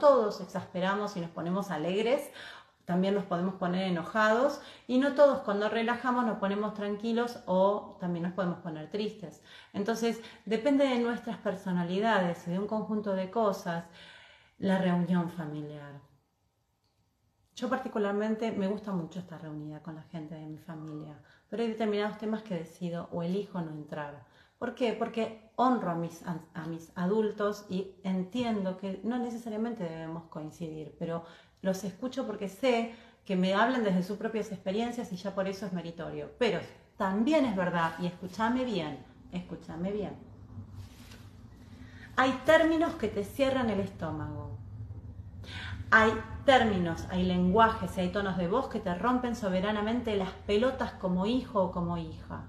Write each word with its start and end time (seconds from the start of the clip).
todos 0.00 0.40
exasperamos 0.40 1.16
y 1.16 1.20
nos 1.20 1.30
ponemos 1.30 1.70
alegres, 1.70 2.32
también 2.84 3.14
nos 3.14 3.24
podemos 3.24 3.54
poner 3.54 3.86
enojados 3.86 4.60
y 4.88 4.98
no 4.98 5.14
todos 5.14 5.42
cuando 5.42 5.68
relajamos 5.68 6.26
nos 6.26 6.38
ponemos 6.38 6.74
tranquilos 6.74 7.38
o 7.46 7.96
también 8.00 8.24
nos 8.24 8.32
podemos 8.32 8.58
poner 8.58 8.90
tristes. 8.90 9.44
Entonces, 9.72 10.20
depende 10.44 10.88
de 10.88 10.98
nuestras 10.98 11.38
personalidades 11.38 12.48
y 12.48 12.50
de 12.50 12.58
un 12.58 12.66
conjunto 12.66 13.14
de 13.14 13.30
cosas, 13.30 13.84
la 14.58 14.78
reunión 14.78 15.30
familiar. 15.30 16.00
Yo 17.54 17.68
particularmente 17.68 18.50
me 18.50 18.66
gusta 18.66 18.90
mucho 18.90 19.20
esta 19.20 19.38
reunida 19.38 19.82
con 19.82 19.94
la 19.94 20.02
gente 20.02 20.34
de 20.34 20.46
mi 20.46 20.58
familia, 20.58 21.16
pero 21.48 21.62
hay 21.62 21.68
determinados 21.68 22.18
temas 22.18 22.42
que 22.42 22.54
decido 22.54 23.08
o 23.12 23.22
elijo 23.22 23.60
no 23.60 23.70
entrar. 23.70 24.24
¿Por 24.60 24.74
qué? 24.74 24.92
Porque 24.92 25.50
honro 25.56 25.90
a 25.90 25.94
mis, 25.94 26.22
a 26.26 26.66
mis 26.66 26.92
adultos 26.94 27.64
y 27.70 27.92
entiendo 28.04 28.76
que 28.76 29.00
no 29.04 29.16
necesariamente 29.16 29.84
debemos 29.84 30.24
coincidir, 30.24 30.94
pero 30.98 31.24
los 31.62 31.82
escucho 31.82 32.26
porque 32.26 32.50
sé 32.50 32.94
que 33.24 33.36
me 33.36 33.54
hablan 33.54 33.84
desde 33.84 34.02
sus 34.02 34.18
propias 34.18 34.52
experiencias 34.52 35.10
y 35.14 35.16
ya 35.16 35.34
por 35.34 35.48
eso 35.48 35.64
es 35.64 35.72
meritorio. 35.72 36.32
Pero 36.38 36.60
también 36.98 37.46
es 37.46 37.56
verdad, 37.56 37.92
y 38.00 38.06
escúchame 38.06 38.66
bien, 38.66 38.98
escúchame 39.32 39.92
bien. 39.92 40.12
Hay 42.16 42.32
términos 42.44 42.96
que 42.96 43.08
te 43.08 43.24
cierran 43.24 43.70
el 43.70 43.80
estómago. 43.80 44.58
Hay 45.90 46.12
términos, 46.44 47.06
hay 47.08 47.22
lenguajes, 47.22 47.96
hay 47.96 48.10
tonos 48.10 48.36
de 48.36 48.46
voz 48.46 48.68
que 48.68 48.78
te 48.78 48.94
rompen 48.94 49.34
soberanamente 49.34 50.14
las 50.16 50.32
pelotas 50.46 50.92
como 50.92 51.24
hijo 51.24 51.62
o 51.62 51.72
como 51.72 51.96
hija. 51.96 52.44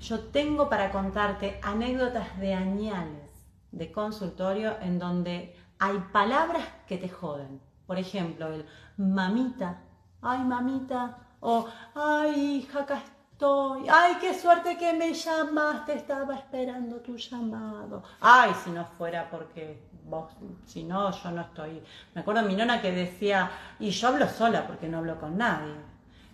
Yo 0.00 0.20
tengo 0.20 0.68
para 0.68 0.90
contarte 0.90 1.58
anécdotas 1.62 2.38
de 2.38 2.54
añales 2.54 3.30
de 3.70 3.90
consultorio 3.90 4.76
en 4.80 4.98
donde 4.98 5.56
hay 5.78 5.98
palabras 6.12 6.64
que 6.86 6.98
te 6.98 7.08
joden 7.08 7.60
por 7.92 7.98
ejemplo, 7.98 8.46
el 8.46 8.64
mamita, 8.96 9.78
ay 10.22 10.38
mamita, 10.44 11.18
o 11.40 11.66
ay 11.94 12.56
hija, 12.56 12.80
acá 12.80 13.02
estoy, 13.32 13.86
ay 13.86 14.16
qué 14.18 14.32
suerte 14.32 14.78
que 14.78 14.94
me 14.94 15.12
llamaste, 15.12 15.94
estaba 15.94 16.36
esperando 16.36 16.96
tu 17.00 17.18
llamado. 17.18 18.02
Ay, 18.20 18.52
si 18.64 18.70
no 18.70 18.86
fuera 18.86 19.28
porque 19.28 19.90
vos, 20.04 20.32
si 20.64 20.84
no, 20.84 21.10
yo 21.10 21.30
no 21.32 21.42
estoy. 21.42 21.82
Me 22.14 22.22
acuerdo 22.22 22.42
mi 22.44 22.56
nona 22.56 22.80
que 22.80 22.92
decía, 22.92 23.50
y 23.78 23.90
yo 23.90 24.08
hablo 24.08 24.26
sola 24.26 24.66
porque 24.66 24.88
no 24.88 24.96
hablo 24.96 25.20
con 25.20 25.36
nadie. 25.36 25.74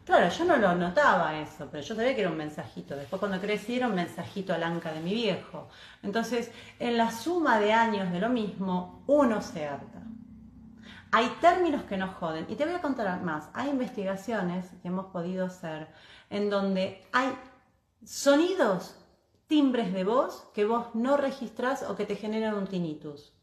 Claro, 0.09 0.31
yo 0.31 0.47
no 0.47 0.56
lo 0.56 0.75
notaba 0.75 1.39
eso, 1.39 1.69
pero 1.70 1.83
yo 1.84 1.95
sabía 1.95 2.14
que 2.14 2.23
era 2.23 2.31
un 2.31 2.37
mensajito. 2.39 2.97
Después 2.97 3.20
cuando 3.20 3.39
crecí 3.39 3.77
era 3.77 3.89
un 3.89 3.95
mensajito 3.95 4.55
al 4.55 4.62
anca 4.62 4.91
de 4.91 5.01
mi 5.01 5.12
viejo. 5.12 5.69
Entonces, 6.03 6.51
en 6.78 6.97
la 6.97 7.11
suma 7.11 7.61
de 7.61 7.75
años 7.75 8.11
de 8.11 8.19
lo 8.19 8.31
mismo, 8.31 9.05
uno 9.06 9.42
se 9.42 9.67
harta. 9.67 10.01
Hay 11.12 11.29
términos 11.42 11.83
que 11.83 11.98
nos 11.98 12.14
joden. 12.14 12.47
Y 12.48 12.55
te 12.55 12.64
voy 12.64 12.73
a 12.73 12.81
contar 12.81 13.20
más. 13.20 13.51
Hay 13.53 13.69
investigaciones 13.69 14.70
que 14.81 14.89
hemos 14.89 15.12
podido 15.12 15.45
hacer 15.45 15.89
en 16.31 16.48
donde 16.48 17.06
hay 17.12 17.29
sonidos, 18.03 18.97
timbres 19.47 19.92
de 19.92 20.05
voz 20.05 20.48
que 20.55 20.64
vos 20.64 20.86
no 20.95 21.19
registrás 21.19 21.83
o 21.83 21.97
que 21.97 22.06
te 22.06 22.17
generan 22.17 22.55
un 22.55 22.67
tinnitus. 22.67 23.34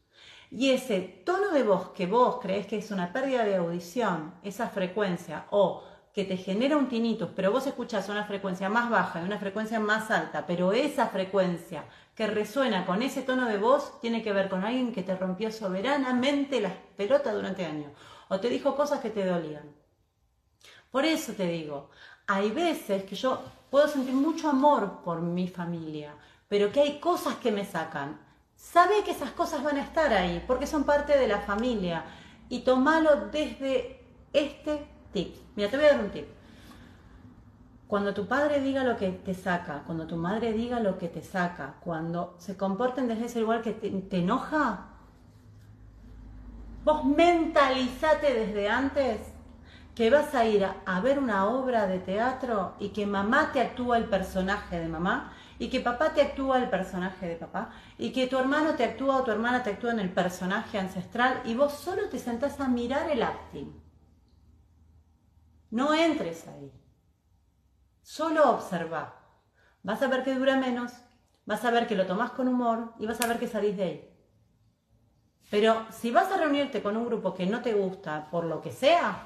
Y 0.50 0.70
ese 0.70 1.00
tono 1.00 1.50
de 1.50 1.62
voz 1.62 1.90
que 1.90 2.08
vos 2.08 2.40
crees 2.42 2.66
que 2.66 2.78
es 2.78 2.90
una 2.90 3.12
pérdida 3.12 3.44
de 3.44 3.54
audición, 3.54 4.34
esa 4.42 4.68
frecuencia, 4.68 5.46
o 5.50 5.84
que 6.16 6.24
te 6.24 6.38
genera 6.38 6.78
un 6.78 6.88
tinnitus, 6.88 7.28
pero 7.36 7.52
vos 7.52 7.66
escuchás 7.66 8.08
una 8.08 8.24
frecuencia 8.24 8.70
más 8.70 8.88
baja 8.88 9.20
y 9.20 9.24
una 9.26 9.38
frecuencia 9.38 9.78
más 9.78 10.10
alta, 10.10 10.46
pero 10.46 10.72
esa 10.72 11.08
frecuencia 11.08 11.84
que 12.14 12.26
resuena 12.26 12.86
con 12.86 13.02
ese 13.02 13.20
tono 13.20 13.44
de 13.44 13.58
voz 13.58 14.00
tiene 14.00 14.22
que 14.22 14.32
ver 14.32 14.48
con 14.48 14.64
alguien 14.64 14.94
que 14.94 15.02
te 15.02 15.14
rompió 15.14 15.52
soberanamente 15.52 16.62
las 16.62 16.72
pelotas 16.96 17.34
durante 17.34 17.66
años 17.66 17.92
o 18.30 18.40
te 18.40 18.48
dijo 18.48 18.74
cosas 18.76 19.00
que 19.00 19.10
te 19.10 19.26
dolían. 19.26 19.70
Por 20.90 21.04
eso 21.04 21.34
te 21.34 21.48
digo, 21.48 21.90
hay 22.26 22.50
veces 22.50 23.04
que 23.04 23.14
yo 23.14 23.42
puedo 23.68 23.86
sentir 23.86 24.14
mucho 24.14 24.48
amor 24.48 25.02
por 25.04 25.20
mi 25.20 25.48
familia, 25.48 26.14
pero 26.48 26.72
que 26.72 26.80
hay 26.80 26.98
cosas 26.98 27.34
que 27.34 27.52
me 27.52 27.66
sacan. 27.66 28.18
Sabe 28.56 29.04
que 29.04 29.10
esas 29.10 29.32
cosas 29.32 29.62
van 29.62 29.76
a 29.76 29.82
estar 29.82 30.10
ahí 30.14 30.42
porque 30.46 30.66
son 30.66 30.84
parte 30.84 31.18
de 31.18 31.28
la 31.28 31.40
familia 31.40 32.04
y 32.48 32.60
tomalo 32.60 33.28
desde 33.30 34.00
este 34.32 34.95
Mira, 35.54 35.70
te 35.70 35.76
voy 35.76 35.86
a 35.86 35.92
dar 35.92 36.00
un 36.00 36.10
tip. 36.10 36.26
Cuando 37.86 38.12
tu 38.12 38.26
padre 38.26 38.60
diga 38.60 38.82
lo 38.82 38.96
que 38.96 39.10
te 39.10 39.32
saca, 39.32 39.82
cuando 39.86 40.06
tu 40.06 40.16
madre 40.16 40.52
diga 40.52 40.80
lo 40.80 40.98
que 40.98 41.08
te 41.08 41.22
saca, 41.22 41.76
cuando 41.80 42.34
se 42.38 42.56
comporten 42.56 43.06
desde 43.06 43.26
ese 43.26 43.40
lugar 43.40 43.62
que 43.62 43.72
te, 43.72 44.18
enoja, 44.18 44.88
vos 46.84 47.04
mentalizate 47.04 48.34
desde 48.34 48.68
antes 48.68 49.20
que 49.94 50.10
vas 50.10 50.34
a 50.34 50.44
ir 50.44 50.64
a, 50.64 51.00
ver 51.00 51.18
una 51.18 51.46
obra 51.46 51.86
de 51.86 52.00
teatro 52.00 52.74
y 52.80 52.88
que 52.88 53.06
mamá 53.06 53.52
te 53.52 53.60
actúa 53.60 53.98
el 53.98 54.06
personaje 54.06 54.80
de 54.80 54.88
mamá 54.88 55.32
y 55.58 55.70
que 55.70 55.80
papá 55.80 56.12
te 56.12 56.20
actúa 56.20 56.58
el 56.58 56.68
personaje 56.68 57.26
de 57.28 57.36
papá 57.36 57.70
y 57.96 58.12
que 58.12 58.26
tu 58.26 58.36
hermano 58.36 58.74
te 58.74 58.84
actúa 58.84 59.18
o 59.18 59.22
tu 59.22 59.30
hermana 59.30 59.62
te 59.62 59.70
actúa 59.70 59.92
en 59.92 60.00
el 60.00 60.10
personaje 60.10 60.78
ancestral 60.78 61.40
y 61.44 61.54
vos 61.54 61.72
solo 61.72 62.08
te 62.10 62.18
sentás 62.18 62.60
a 62.60 62.68
mirar 62.68 63.08
el 63.10 63.22
acting. 63.22 63.85
No 65.76 65.92
entres 65.92 66.48
ahí. 66.48 66.72
Solo 68.00 68.50
observa. 68.50 69.14
Vas 69.82 70.00
a 70.00 70.06
ver 70.06 70.24
que 70.24 70.34
dura 70.34 70.56
menos, 70.56 70.90
vas 71.44 71.66
a 71.66 71.70
ver 71.70 71.86
que 71.86 71.94
lo 71.94 72.06
tomás 72.06 72.30
con 72.30 72.48
humor 72.48 72.94
y 72.98 73.06
vas 73.06 73.20
a 73.20 73.26
ver 73.26 73.38
que 73.38 73.46
salís 73.46 73.76
de 73.76 73.82
ahí. 73.82 74.18
Pero 75.50 75.84
si 75.90 76.10
vas 76.10 76.32
a 76.32 76.38
reunirte 76.38 76.82
con 76.82 76.96
un 76.96 77.04
grupo 77.04 77.34
que 77.34 77.44
no 77.44 77.60
te 77.60 77.74
gusta, 77.74 78.30
por 78.30 78.44
lo 78.44 78.62
que 78.62 78.72
sea, 78.72 79.18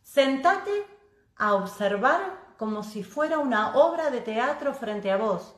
sentate 0.00 0.86
a 1.34 1.54
observar 1.54 2.54
como 2.56 2.84
si 2.84 3.02
fuera 3.02 3.40
una 3.40 3.74
obra 3.74 4.10
de 4.10 4.20
teatro 4.20 4.72
frente 4.74 5.10
a 5.10 5.16
vos. 5.16 5.56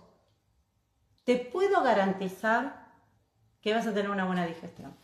Te 1.25 1.37
puedo 1.37 1.83
garantizar 1.83 2.91
que 3.61 3.75
vas 3.75 3.87
a 3.87 3.93
tener 3.93 4.11
una 4.11 4.25
buena 4.25 4.47
digestión. 4.47 4.97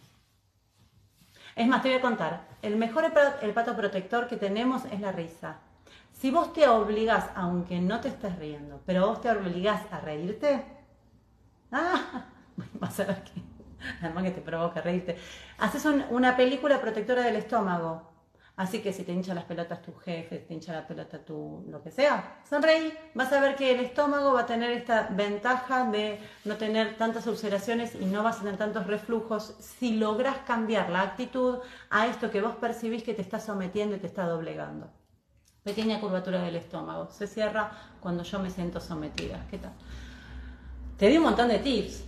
Es 1.58 1.66
más, 1.66 1.82
te 1.82 1.88
voy 1.88 1.98
a 1.98 2.00
contar, 2.00 2.42
el 2.62 2.76
mejor 2.76 3.12
el 3.42 3.52
pato 3.52 3.74
protector 3.74 4.28
que 4.28 4.36
tenemos 4.36 4.84
es 4.92 5.00
la 5.00 5.10
risa. 5.10 5.56
Si 6.12 6.30
vos 6.30 6.52
te 6.52 6.68
obligás, 6.68 7.30
aunque 7.34 7.80
no 7.80 8.00
te 8.00 8.06
estés 8.06 8.38
riendo, 8.38 8.80
pero 8.86 9.08
vos 9.08 9.20
te 9.20 9.28
obligás 9.28 9.82
a 9.90 9.98
reírte, 9.98 10.64
ah, 11.72 12.26
vas 12.74 13.00
a 13.00 13.06
ver 13.06 13.24
que, 13.24 13.42
además 14.00 14.22
que 14.22 14.30
te 14.30 14.40
provoca 14.40 14.80
reírte, 14.82 15.18
haces 15.58 15.84
una 16.10 16.36
película 16.36 16.80
protectora 16.80 17.22
del 17.22 17.34
estómago. 17.34 18.08
Así 18.58 18.80
que 18.80 18.92
si 18.92 19.04
te 19.04 19.12
hincha 19.12 19.34
las 19.34 19.44
pelotas 19.44 19.80
tu 19.80 19.94
jefe, 19.94 20.38
te 20.38 20.52
hincha 20.52 20.72
la 20.72 20.86
pelota 20.86 21.18
tu 21.20 21.64
lo 21.68 21.80
que 21.80 21.92
sea, 21.92 22.40
sonreí, 22.50 22.92
vas 23.14 23.32
a 23.32 23.40
ver 23.40 23.54
que 23.54 23.72
el 23.72 23.78
estómago 23.78 24.34
va 24.34 24.40
a 24.40 24.46
tener 24.46 24.72
esta 24.72 25.08
ventaja 25.12 25.84
de 25.84 26.18
no 26.44 26.56
tener 26.56 26.96
tantas 26.96 27.26
ulceraciones 27.28 27.94
y 27.94 28.04
no 28.04 28.24
vas 28.24 28.38
a 28.38 28.40
tener 28.40 28.56
tantos 28.56 28.88
reflujos 28.88 29.54
si 29.60 29.94
logras 29.94 30.38
cambiar 30.38 30.90
la 30.90 31.02
actitud 31.02 31.60
a 31.88 32.08
esto 32.08 32.32
que 32.32 32.42
vos 32.42 32.56
percibís 32.56 33.04
que 33.04 33.14
te 33.14 33.22
está 33.22 33.38
sometiendo 33.38 33.94
y 33.94 34.00
te 34.00 34.08
está 34.08 34.26
doblegando 34.26 34.90
pequeña 35.62 36.00
curvatura 36.00 36.42
del 36.42 36.56
estómago. 36.56 37.10
Se 37.10 37.26
cierra 37.26 37.70
cuando 38.00 38.22
yo 38.22 38.38
me 38.38 38.50
siento 38.50 38.80
sometida. 38.80 39.46
¿Qué 39.50 39.58
tal? 39.58 39.72
Te 40.96 41.08
di 41.08 41.18
un 41.18 41.24
montón 41.24 41.48
de 41.48 41.58
tips. 41.58 42.04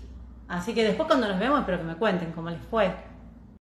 Así 0.49 0.75
que 0.75 0.83
después 0.83 1.06
cuando 1.06 1.28
nos 1.28 1.39
vemos 1.39 1.60
espero 1.60 1.78
que 1.78 1.84
me 1.84 1.97
cuenten 1.97 2.33
cómo 2.33 2.50
les 2.50 2.60
fue. 2.62 3.09